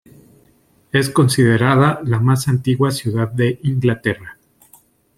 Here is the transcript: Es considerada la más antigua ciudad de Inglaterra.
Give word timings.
Es 0.91 1.11
considerada 1.11 2.01
la 2.03 2.19
más 2.19 2.47
antigua 2.47 2.89
ciudad 2.89 3.27
de 3.31 3.59
Inglaterra. 3.61 4.35